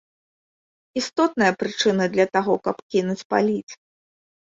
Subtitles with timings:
[1.01, 3.73] Істотная прычына для таго, каб кінуць паліць!